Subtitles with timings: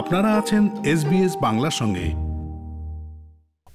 [0.00, 2.06] আপনারা আছেন এসবিএস বাংলার সঙ্গে।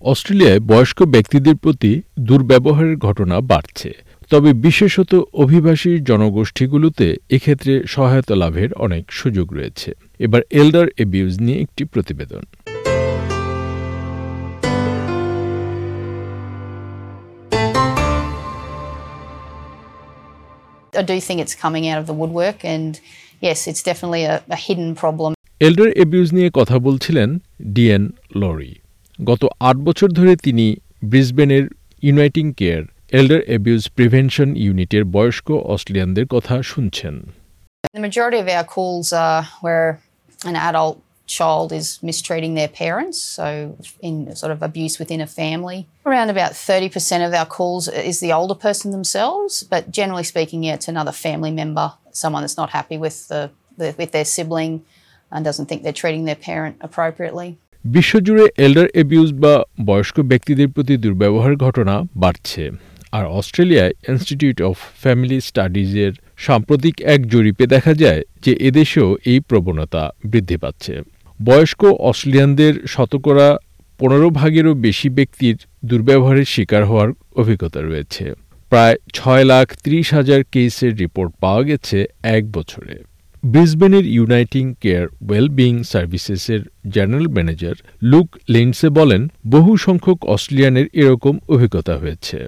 [0.01, 3.93] অস্ট্রেলিয়ায় বয়স্ক ব্যক্তিদের প্রতি দুর্ব্যবহারের ঘটনা বাড়ছে।
[4.31, 9.89] তবে বিশেষত অভিবাসী জনগোষ্ঠীগুলোতে এক্ষেত্রে সহায়তা লাভের অনেক সুযোগ রয়েছে।
[10.19, 12.43] এবার এল্ডার এবিউজ নিয়ে একটি প্রতিবেদন।
[21.01, 22.91] I do think it's coming out of the woodwork, and
[23.47, 25.34] yes, it's definitely a, a hidden problem.
[25.61, 27.29] Elder abuse নিয়ে কথা বলছিলেন
[27.75, 28.03] ডিএন
[28.41, 28.73] লরি
[29.19, 30.65] গত আট বছর ধরে তিনি
[31.03, 31.65] ব্রিসবেনের
[32.03, 32.83] uniting care
[33.19, 37.15] elder abuse prevention ইউনিটের বয়স্ক অস্ট্রেলিয়ানদের কথা শুনছেন
[37.95, 39.87] The majority of our calls are where
[40.51, 40.95] an adult
[41.37, 43.45] child is mistreating their parents, so
[44.07, 45.79] in sort of abuse within a family.
[46.09, 50.75] Around about 30% of our calls is the older person themselves, but generally speaking, yeah,
[50.77, 51.87] it's another family member,
[52.23, 53.41] someone that's not happy with the,
[53.79, 54.73] the with their sibling
[55.35, 57.49] and doesn't think they're treating their parent appropriately.
[57.85, 62.71] বিশ্বজুড়ে elder abuse বা বয়স্ক ব্যক্তিদের প্রতি দুর্ব্যবহার ঘটনা বাড়ছে।
[63.11, 70.11] আর অস্ট্রেলিয়ায় institute of family স্টাডিজের সাম্প্রতিক এক জরিপে দেখা যায় যে এদেশেও এই প্রবণতা
[70.25, 71.01] বৃদ্ধি পাচ্ছে।
[71.43, 73.57] বয়স্ক অস্ট্রেলিয়ানদের শতকরা
[73.99, 78.33] পনেরো ভাগেরও বেশি ব্যক্তির দুর্ব্যবহারের শিকার হওয়ার অভিজ্ঞতা রয়েছে।
[78.69, 82.95] প্রায় ছয় লাখ ত্রিশ হাজার কেসের রিপোর্ট পাওয়া গেছে এক বছরে।
[83.44, 86.62] ব্রিসবেনের ইউনাইটিং কেয়ার ওয়েলবিং সার্ভিসেসের
[86.94, 87.76] জেনারেল ম্যানেজার
[88.10, 89.22] লুক লিন্ডসে বলেন
[89.54, 92.40] বহু সংখ্যক অস্ট্রেলিয়ানের এরকম অভিজ্ঞতা হয়েছে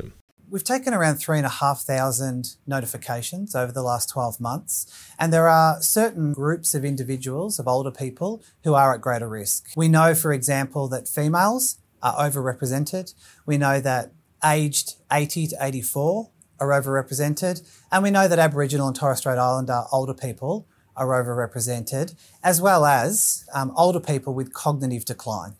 [0.53, 4.72] We've taken around three and a half thousand notifications over the last 12 months,
[5.20, 8.31] and there are certain groups of individuals, of older people,
[8.64, 9.58] who are at greater risk.
[9.83, 11.64] We know, for example, that females
[12.03, 13.06] are overrepresented.
[13.47, 14.05] We know that
[14.45, 17.56] aged 80 to 84 are overrepresented,
[17.91, 20.55] and we know that Aboriginal and Torres Strait Islander older people
[20.98, 22.08] are overrepresented,
[22.44, 23.12] as well as
[23.58, 25.54] um, older people with cognitive decline.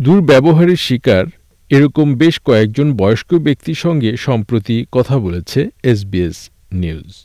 [0.00, 1.24] দুর্ব্যবহারের শিকার
[1.70, 7.24] এরকম বেশ কয়েকজন বয়স্ক ব্যক্তির সঙ্গে সম্প্রতি কথা বলেছে এসবিএস নিউজ।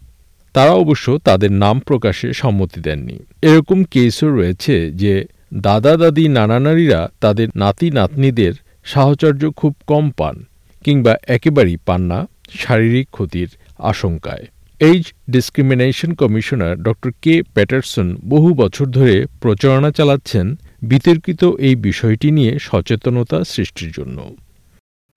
[0.53, 7.09] তারা অবশ্য তাদের নাম প্রকাশে সম্মতি দেননি। এরকম কেসও রয়েছে যে দাদা দাদি নানা নারীরা
[7.21, 8.53] তাদের নাতি নাতনিদের
[8.83, 10.45] সাহচর্য খুব কম পান
[10.83, 14.45] কিংবা একেবারেই পান না শারীরিক ক্ষতির আশঙ্কায়।
[14.81, 16.87] এইজ ডিসক্রিমিনেশন কমিশনার ড
[17.23, 20.45] কে প্যাটারসন বহু বছর ধরে প্রচারণা চালাচ্ছেন
[20.81, 24.17] বিতর্কিত এই বিষয়টি নিয়ে সচেতনতা সৃষ্টির জন্য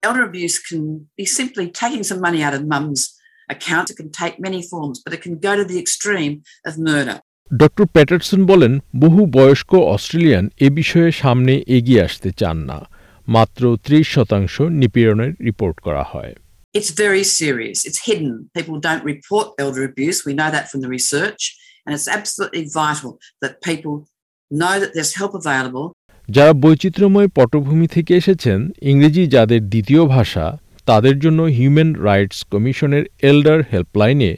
[0.03, 0.83] Elder abuse can
[1.19, 3.01] be simply taking some money out of mum's
[3.49, 3.85] account.
[3.91, 6.33] It can take many forms, but it can go to the extreme
[6.65, 7.17] of murder.
[7.51, 7.61] ড
[7.95, 12.79] প্যাটারসন বলেন বহু বয়স্ক অস্ট্রেলিয়ান এ বিষয়ে সামনে এগিয়ে আসতে চান না
[13.27, 16.33] মাত্র ত্রিশ শতাংশ নিপীড়নের রিপোর্ট করা হয়
[16.75, 17.83] It's very serious.
[17.83, 18.49] It's hidden.
[18.55, 20.25] People don't report elder abuse.
[20.25, 21.41] We know that from the research.
[21.85, 24.07] And it's absolutely vital that people
[24.51, 25.85] know that there's help available
[26.29, 28.59] যারা বৈচিত্র্যময় পটভূমি থেকে এসেছেন
[28.91, 30.45] ইংরেজি যাদের দ্বিতীয় ভাষা
[30.87, 34.31] তাদের জন্য হিউম্যান রাইটস কমিশনের এল্ডার হেল্পলাইনে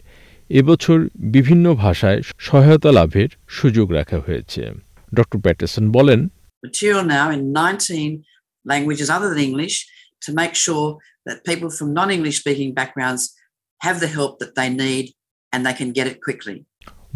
[0.50, 0.98] এবছর
[1.34, 4.62] বিভিন্ন ভাষায় সহায়তা লাভের সুযোগ রাখা হয়েছে
[5.12, 6.20] ড প্যাটারসন বলেন
[6.64, 8.24] material now in 19
[8.66, 9.76] languages other than English
[10.26, 10.88] to make sure
[11.28, 13.24] that people from non English speaking backgrounds
[13.82, 15.06] have the help that they need
[15.54, 16.58] and they can get it quickly.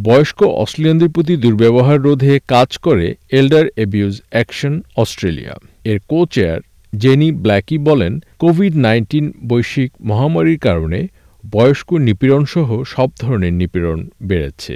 [0.07, 3.07] বয়স্ক অস্ট্রেলিয়ানদের প্রতি দুর্ব্যবহার রোধে কাজ করে
[3.39, 5.55] এল্ডার এবিউজ অ্যাকশন অস্ট্রেলিয়া
[5.91, 6.59] এর co chair
[6.93, 8.13] Jenny Blackie বলেন
[8.43, 10.99] Covid nineteen বৈশ্বিক মহামারীর কারণে
[11.43, 14.75] বয়স্ক নিপীড়নসহ সব ধরনের নিপীড়ন বেড়েছে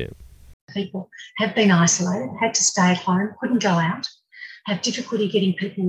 [0.72, 4.06] people have been isolated, had to stay at home, couldn't go out,
[4.68, 5.88] have difficulty getting people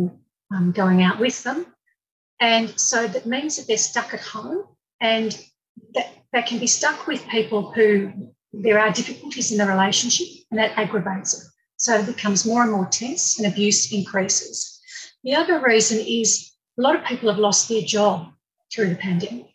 [0.51, 1.59] um, going out with them.
[2.43, 4.65] And so that means that they're stuck at home
[5.01, 5.41] and
[5.95, 8.13] that they can be stuck with people who
[8.53, 11.47] there are difficulties in the relationship and that aggravates it.
[11.77, 14.81] So it becomes more and more tense and abuse increases.
[15.23, 18.33] The other reason is a lot of people have lost their job
[18.75, 19.47] through the pandemic.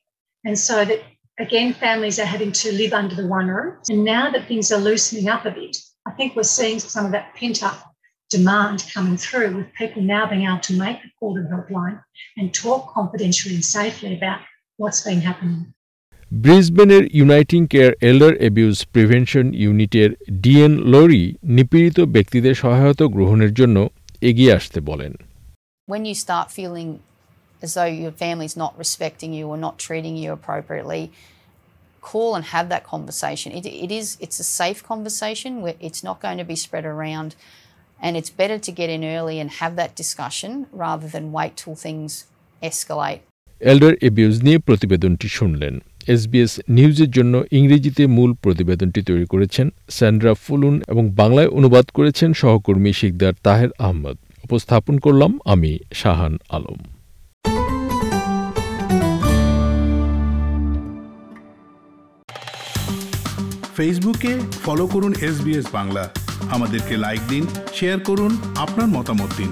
[0.46, 1.02] And so that
[1.40, 3.76] again, families are having to live under the one roof.
[3.90, 7.12] And now that things are loosening up a bit, I think we're seeing some of
[7.12, 7.94] that pent up
[8.37, 11.97] demand coming through with people now being able to make the call to the helpline
[12.39, 14.41] and talk confidentially and safely about
[14.81, 15.63] what's been happening.
[16.47, 20.11] ব্রিসবেনের uniting care elder abuse prevention ইউনিটের
[20.45, 21.25] Dianne lorry
[21.57, 23.77] নিপীড়িত ব্যক্তিদের সহায়তা গ্রহণের জন্য
[24.29, 25.13] এগিয়ে আসতে বলেন
[25.93, 26.91] When you start feeling
[27.65, 31.03] as though your family's not respecting you or not treating you appropriately,
[32.01, 33.49] call and have that conversation.
[33.53, 37.31] It, it is it's a safe conversation where it's not going to be spread around
[38.04, 40.52] And it's better to get in early and have that discussion
[40.84, 42.12] rather than wait till things
[42.62, 43.22] escalate.
[43.60, 50.82] Elder abuse নিয়ে প্রতিবেদনটি শুনলেন। SBS নিউজের জন্য ইংরেজিতে মূল প্রতিবেদনটি তৈরি করেছেন স্যান্ড্রা ফুলুন
[50.88, 56.80] এবং বাংলায় অনুবাদ করেছেন সহকর্মী শিকদার তাহের আহমদ। উপস্থাপন করলাম আমি শাহান আলম।
[63.76, 66.10] ফেসবুকে ফলো করুন এস বাংলা
[66.52, 67.44] আমাদেরকে লাইক দিন
[67.74, 69.52] শেয়ার করুন আপনার মতামত দিন।